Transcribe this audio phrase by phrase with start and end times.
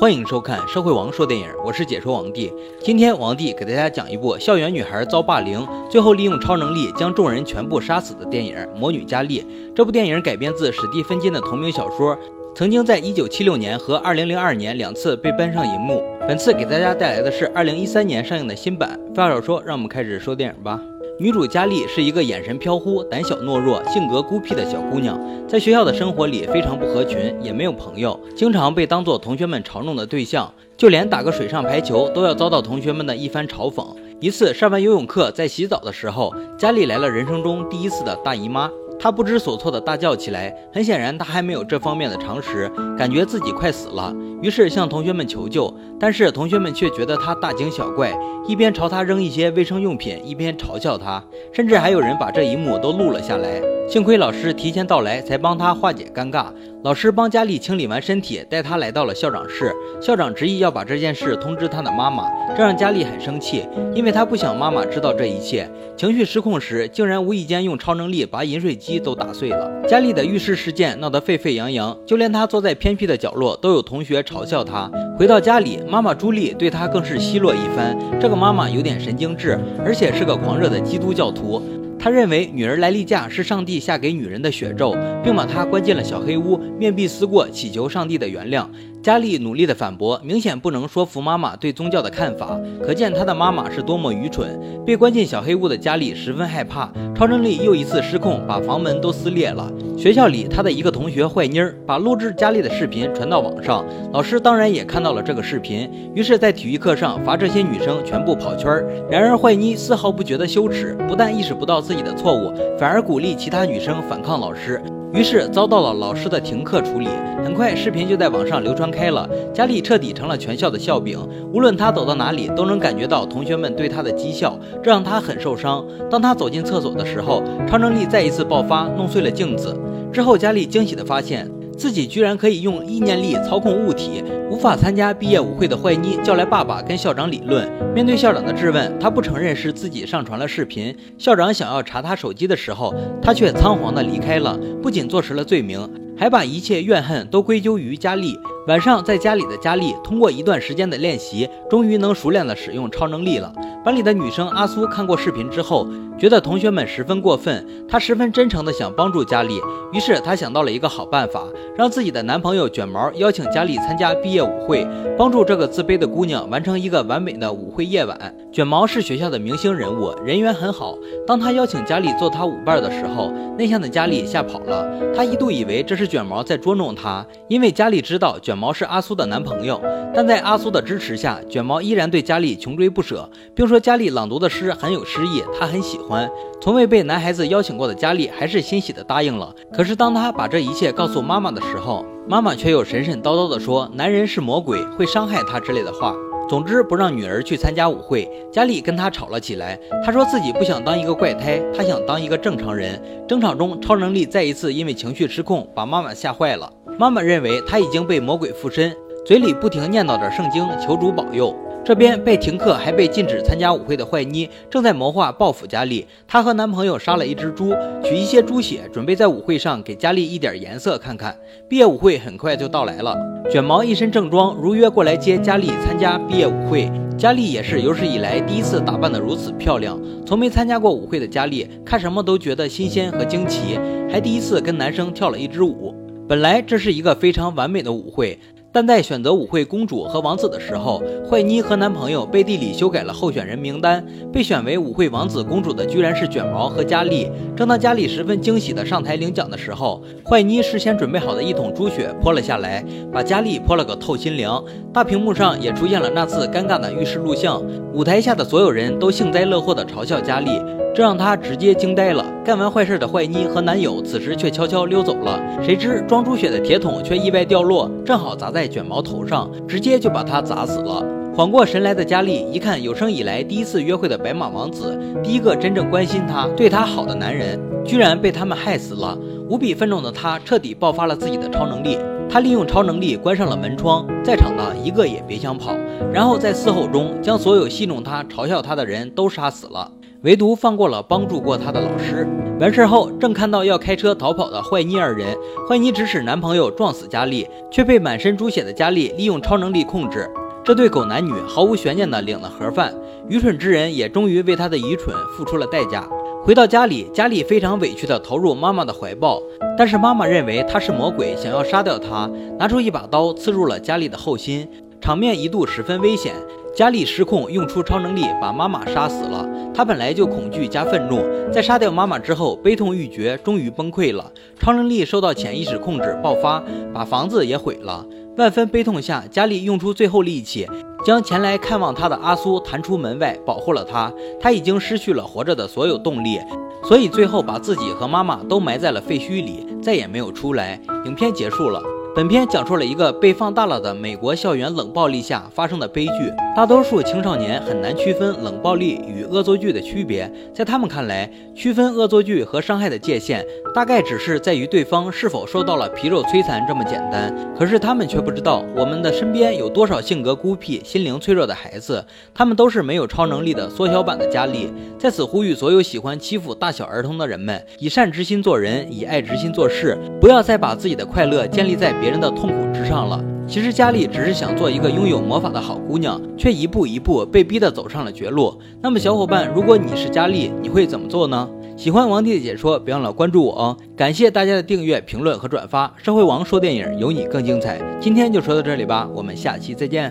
[0.00, 2.52] 欢迎收看《社会王说电影》，我是解说王帝。
[2.80, 9.40] 今天王帝给大家讲一部校园女孩遭霸凌，最后利用超能力将众人全部杀死的电影《魔女佳丽》。
[9.74, 12.16] 这部电影改编自史蒂芬金的同名小说，
[12.54, 16.02] 曾经在一九七六年和二零零二年两次被搬上荧幕。
[16.26, 18.98] 本次给大家带来的是二零一三年上映的新版。
[19.14, 20.80] 废话少说，让我们开始说电影吧。
[21.20, 33.84] 女主佳丽是一个眼神飘忽、胆小懦弱、性格孤僻的小姑娘，在学校的生活里非常不合群，也没有朋友，经常被当作同学们嘲弄的对象，就连打个水上排球都要遭到同学们的一番嘲讽。
[34.20, 38.70] 一次上完游泳课，在洗澡的时候，佳丽来了人生中第一次的大姨妈。
[39.00, 44.12] 他不知所措地大叫起来，很显然他还没有这方面的常识，感觉自己快死了，
[44.42, 45.72] 于是向同学们求救。
[46.00, 48.12] 但是同学们却觉得他大惊小怪，
[48.46, 53.77] 一边朝他扔一些卫生用品，一边嘲笑他，甚至还有人把这一幕都录了下来。
[53.88, 56.48] 幸亏老师提前到来，才帮他化解尴尬。
[56.84, 59.74] 老师帮佳丽清理完身体，带她来到了校长室。
[59.98, 65.66] 校长执意要把这件事通知她的妈妈，这让佳丽很生气，因为她不想妈妈知道这一切。
[65.96, 69.70] 情绪失控时，竟然无意间用超能力把饮水机都打碎了。
[69.88, 74.90] 佳丽的浴室事件闹得沸沸扬扬，就连她坐在偏僻的角落，都有同学嘲笑她。
[75.18, 77.96] 回到家里，妈妈朱莉对她更是奚落一番。
[78.20, 81.60] 这个妈妈有点神经质，而且是个狂热的基督教徒。
[81.98, 88.66] 他认为女儿来例假是上帝下给女人的血咒，并把她关进了小黑屋，面壁思过，祈求上帝的原谅。
[89.00, 94.58] 佳丽努力的反驳，明显不能说服妈妈对宗教的看法，可见她的妈妈是多么愚蠢。
[94.84, 99.70] 被关进小黑屋的佳丽十分害怕，超能力又一次失控，把房门都撕裂了。
[99.96, 108.86] 学校里，她的一个同学坏妮儿把录制佳丽的视频传到网上，老师当然也看到了这个视频，于是，在体育课上罚这些女生全部跑圈儿。
[109.08, 114.82] 然而，坏妮丝毫不觉得羞耻，不但意识不到自己的错误，反而鼓励其他女生反抗老师。
[115.12, 117.08] 于是遭到了老师的停课处理。
[117.42, 119.28] 很快，视频就在网上流传开了。
[119.54, 121.18] 佳丽彻底成了全校的笑柄，
[121.52, 125.84] 无论她走到哪里，都能感觉到同学们对她的讥笑，这让她很受伤。
[126.10, 129.74] 当她走进厕所的时候，超能力再一次爆发，弄碎了镜子。
[130.12, 131.48] 之后，佳丽惊喜地发现。
[131.78, 134.22] 自己居然可以用意念力操控物体。
[134.50, 137.70] 无法参加毕业舞会的坏妮叫来爸爸跟校长理论。
[137.94, 140.94] 面对校长的质问，他不承认是自己上传了视频。
[141.16, 148.36] 校长想要查他手机的时候，他却仓皇的离开了，不仅坐实了罪名，还把一切怨恨都归咎于佳丽。
[148.68, 153.50] 晚上在家里的佳丽，通过一段时间的练习，终于能熟练的使用超能力了。
[153.82, 159.58] 班里的女生阿苏看过视频之后，觉得同学们十分过分，她十分真诚的想帮助佳丽，
[159.90, 161.46] 于是她想到了一个好办法，
[161.78, 164.86] 让自己的男朋友卷毛邀请佳丽参加毕业舞会，
[165.16, 168.34] 帮助这个自卑的姑娘完成一个完美的舞会夜晚。
[168.52, 170.94] 卷毛是学校的明星人物，人缘很好。
[171.26, 174.86] 当他邀请佳丽做他舞伴的时候，内向的佳丽吓跑了。
[175.16, 179.80] 她一度以为这是卷毛在捉弄她，因为佳丽知道卷毛是阿苏的男朋友。
[180.14, 186.28] 但在阿苏的支持下，卷毛依然对佳丽穷追不舍，并说佳丽朗读的诗很有诗意，他很喜欢。
[186.60, 189.54] 从未被男孩子邀请过的佳丽还是欣喜的答应了。
[189.72, 196.14] 可是当他把这一切告诉妈妈的时候，妈妈却又神神叨叨的说男人是魔鬼，会伤害她之类的话。
[196.48, 199.78] 总之不让女儿去参加舞会，佳丽跟他吵了起来。
[200.02, 202.98] 他说自己不想当一个怪胎，他想当一个正常人。
[203.28, 206.72] 争吵中，超能力再一次因为情绪失控，把妈妈吓坏了。
[206.98, 208.92] 妈妈认为他已经被魔鬼附身，
[209.24, 211.54] 嘴里不停念叨着圣经，求主保佑。
[211.84, 216.04] 这边被停课还被禁止参加舞会的坏妮正在谋划报复佳丽。
[216.26, 217.72] 她和男朋友杀了一只猪，
[218.02, 221.38] 取一些猪血，准备在舞会上给佳丽一点颜色看看。
[221.68, 223.16] 毕业舞会很快就到来了，
[223.48, 226.90] 卷毛一身正装，如约过来接佳丽参加毕业舞会。
[227.16, 229.96] 佳丽也是有史以来第一次打扮得如此漂亮。
[230.26, 233.78] 从没参加过舞会的佳丽，看什么都觉得新鲜和惊奇，
[234.10, 235.94] 还第一次跟男生跳了一支舞。
[236.28, 238.38] 本来这是一个非常完美的舞会。
[238.70, 244.04] 但在选择舞会公主和王子的时候，坏妮和男朋友背地里修改了候选人名单。
[244.30, 247.30] 被选为舞会王子公主的居然是卷毛和佳丽。
[247.56, 254.62] 正当佳丽十分惊喜的上台领奖的时候，坏妮事先准备好的一桶猪血泼了下来，把佳丽泼了个透心凉。
[254.92, 257.62] 大屏幕上也出现了那次尴尬的浴室录像，
[257.94, 260.60] 舞台下的所有人都幸灾乐祸的嘲笑佳丽。
[260.98, 262.26] 这让他直接惊呆了。
[262.44, 265.40] 干完坏事的坏妮和男友此时却悄悄溜走了。
[265.62, 271.06] 谁知装猪血的铁桶却意外掉落，正好砸在卷毛头上，直接就把他砸死了。
[271.36, 279.16] 缓过神来的佳丽一看，有生以来第一次约会的白马王子，第一个真正关心她、对她好的男人，居然被他们害死了。
[279.48, 281.96] 无比愤怒的他彻底爆发了自己的超能力。
[282.28, 285.76] 他利用超能力关上了门窗，在场的一个也别想跑。
[286.12, 289.92] 然后在嘶吼中将所有戏弄他、嘲笑他的人都杀死了。
[290.22, 292.26] 唯独放过了帮助过他的老师。
[292.58, 295.36] 完事后，正看到要开车逃跑的坏妮二人，
[295.68, 300.28] 坏妮指使男朋友撞死佳丽，却被满身猪血的佳丽利用超能力控制。
[300.64, 302.92] 这对狗男女毫无悬念地领了盒饭，
[303.28, 306.04] 愚蠢之人也终于为他的愚蠢付出了代价。
[306.42, 309.40] 回到家里，佳丽非常委屈地投入妈妈的怀抱，
[309.76, 312.28] 但是妈妈认为他是魔鬼，想要杀掉他，
[312.58, 314.68] 拿出一把刀刺入了佳丽的后心，
[315.00, 316.34] 场面一度十分危险。
[316.78, 319.44] 佳丽失控，用出超能力把妈妈杀死了。
[319.74, 321.20] 她本来就恐惧加愤怒，
[321.52, 324.30] 在杀掉妈妈之后，悲痛欲绝，终于崩溃了。
[324.60, 326.62] 超能力受到潜意识控制，爆发，
[326.94, 328.06] 把房子也毁了。
[328.36, 330.68] 万分悲痛下，佳丽用出最后力气，
[331.04, 334.12] 将前来看望她的阿苏弹出门外，保护了她。
[334.38, 336.38] 她已经失去了活着的所有动力，
[336.84, 340.80] 所以最后把自己和妈妈都埋在了废墟里，再也没有出来。
[341.06, 341.82] 影片结束了。
[342.14, 346.12] 本片讲述了一个被放大了的美国校园冷暴力下发生的悲剧。
[346.58, 357.32] 大多数青少年很难区分冷暴力与恶作剧的区别，在他们看来，区分恶作剧和伤害的界限，大概只是在于对方是否受到了皮肉摧残这么简单。
[357.56, 364.68] 可是他们却不知道，我们的身边有多少性格孤僻、心灵脆弱的孩子，他们都是没有超能力的缩小版的佳丽。
[364.98, 372.08] 在此呼吁所有喜欢欺负大小儿童的人们，以善之心做人，以爱之心做事，不要再把自己的快乐建立在别。
[372.08, 373.37] 别人的痛苦之上了。
[373.48, 378.54] 其实佳丽只是想做一个拥有魔法的好姑娘，却一步一步被逼得走上了绝路。
[378.82, 381.48] 那么，小伙伴，如果你是佳丽，你会怎么做呢？
[381.74, 383.76] 喜欢王帝的解说，别忘了关注我哦！
[383.96, 385.90] 感谢大家的订阅、评论和转发。
[385.96, 387.80] 社会王说电影，有你更精彩。
[387.98, 390.06] 今天就说到这里吧，我们下期再见。